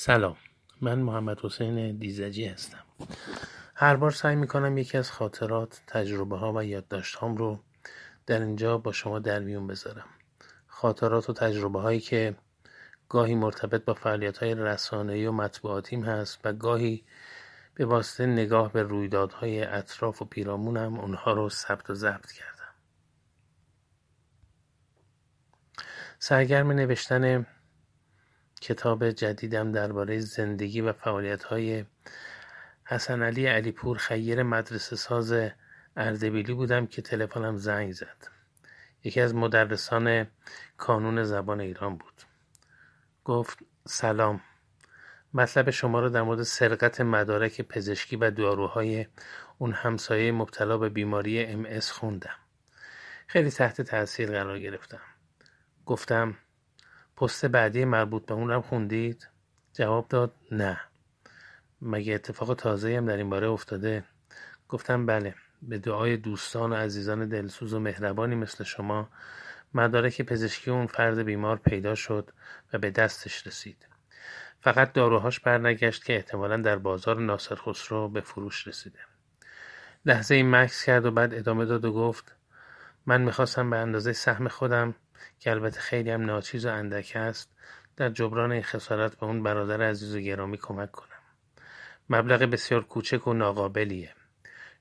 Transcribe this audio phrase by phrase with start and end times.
[0.00, 0.36] سلام.
[0.80, 2.84] من محمد حسین دیزجی هستم.
[3.74, 7.58] هر بار سعی می‌کنم یکی از خاطرات تجربه ها و یادداشت هام رو
[8.26, 10.04] در اینجا با شما در میون بذارم.
[10.66, 12.36] خاطرات و تجربه هایی که
[13.08, 17.04] گاهی مرتبط با فعالیت های رسانه‌ای و مطبوعاتیم هست و گاهی
[17.74, 22.74] به واسطه نگاه به رویدادهای اطراف و پیرامونم اونها رو ثبت و ضبط کردم.
[26.18, 27.46] سرگرم نوشتن
[28.68, 31.84] کتاب جدیدم درباره زندگی و فعالیت‌های
[32.84, 35.34] حسن علی علیپور خیر مدرسه ساز
[35.96, 38.28] اردبیلی بودم که تلفنم زنگ زد.
[39.04, 40.26] یکی از مدرسان
[40.76, 42.22] کانون زبان ایران بود.
[43.24, 44.40] گفت سلام.
[45.34, 49.06] مطلب شما را در مورد سرقت مدارک پزشکی و داروهای
[49.58, 52.36] اون همسایه مبتلا به بیماری ام خوندم.
[53.26, 55.00] خیلی تحت تاثیر قرار گرفتم.
[55.86, 56.36] گفتم
[57.20, 59.28] پست بعدی مربوط به اون رو خوندید؟
[59.72, 60.80] جواب داد نه
[61.82, 64.04] مگه اتفاق تازه هم در این باره افتاده؟
[64.68, 69.08] گفتم بله به دعای دوستان و عزیزان دلسوز و مهربانی مثل شما
[69.74, 72.30] مدارک پزشکی اون فرد بیمار پیدا شد
[72.72, 73.86] و به دستش رسید
[74.60, 78.98] فقط داروهاش برنگشت که احتمالا در بازار ناصر خسرو به فروش رسیده
[80.04, 82.36] لحظه این مکس کرد و بعد ادامه داد و گفت
[83.06, 84.94] من می‌خواستم به اندازه سهم خودم
[85.38, 87.50] که البته خیلی هم ناچیز و اندک است
[87.96, 91.08] در جبران این خسارت به اون برادر عزیز و گرامی کمک کنم.
[92.10, 94.14] مبلغ بسیار کوچک و ناقابلیه.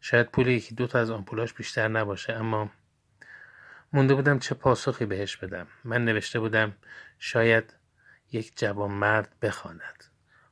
[0.01, 2.69] شاید پول یکی دو تا از آمپولاش بیشتر نباشه اما
[3.93, 5.67] مونده بودم چه پاسخی بهش بدم.
[5.83, 6.75] من نوشته بودم
[7.19, 7.73] شاید
[8.31, 10.03] یک جوان مرد بخواند.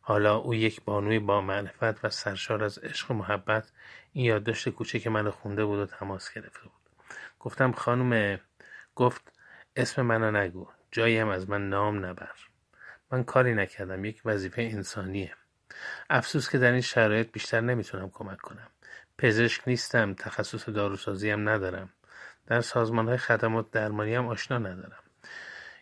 [0.01, 3.71] حالا او یک بانوی با معرفت و سرشار از عشق و محبت
[4.13, 6.71] این یادداشت کوچک منو خونده بود و تماس گرفته بود.
[7.39, 8.39] گفتم خانم
[8.95, 9.34] گفت
[9.75, 10.67] اسم منو نگو.
[10.91, 12.31] جایی هم از من نام نبر.
[13.11, 14.05] من کاری نکردم.
[14.05, 15.33] یک وظیفه انسانیه.
[16.09, 18.67] افسوس که در این شرایط بیشتر نمی‌تونم کمک کنم.
[19.17, 20.13] پزشک نیستم.
[20.13, 21.89] تخصص داروسازی هم ندارم.
[22.47, 25.03] در سازمان های خدمات درمانی هم آشنا ندارم.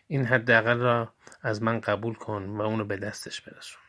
[0.06, 3.82] این حداقل را از من قبول کن و اونو به دستش برسون.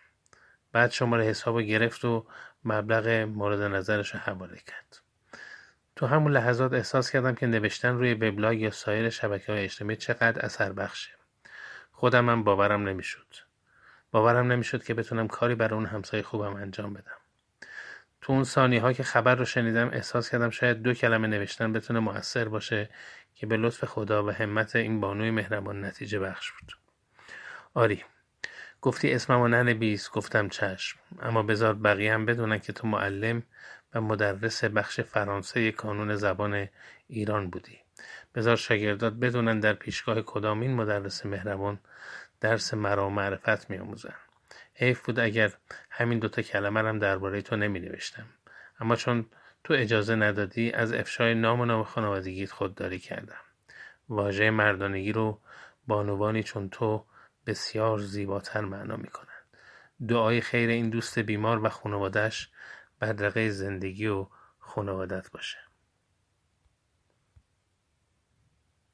[0.72, 2.28] بعد شماره حساب گرفت و
[2.66, 5.05] مبلغ مورد نظرش رو حواله کرد.
[5.95, 10.45] تو همون لحظات احساس کردم که نوشتن روی وبلاگ یا سایر شبکه های اجتماعی چقدر
[10.45, 11.11] اثر بخشه.
[11.91, 13.28] خودم هم باورم نمی‌شد.
[14.11, 17.17] باورم نمی‌شد که بتونم کاری برای اون همسایه خوبم انجام بدم.
[18.22, 22.00] تو اون ثانیه ها که خبر رو شنیدم احساس کردم شاید دو کلمه نوشتن بتونه
[22.00, 22.89] مؤثر باشه
[23.35, 26.77] که به لطف خدا و همت این بانوی مهربان نتیجه بخش بود.
[27.73, 28.03] آری
[28.81, 31.00] گفتی اسممو ننویس گفتم چشم.
[31.22, 33.44] اما بذار بقیه هم بدونن که تو معلم
[33.95, 36.67] و مدرس بخش فرانسه کانون زبان
[37.07, 37.79] ایران بودی.
[38.35, 41.79] بذار شاگردات بدونن در پیشگاه کدامین مدرس مهربان
[42.41, 44.16] درس مرا معرفت میآموزن.
[44.73, 45.53] حیف بود اگر
[45.89, 48.25] همین دوتا کلمه هم درباره تو نمی نوشتم
[48.79, 49.25] اما چون
[49.63, 53.41] تو اجازه ندادی از افشای نام و نام خانوادگیت خودداری کردم.
[54.09, 55.41] واژه مردانگی رو
[55.88, 57.06] بانوانی چون تو
[57.45, 59.29] بسیار زیباتر معنا می کنند
[60.07, 62.50] دعای خیر این دوست بیمار و خانوادش
[63.01, 64.28] بدرقه زندگی و
[64.59, 65.57] خانوادت باشه.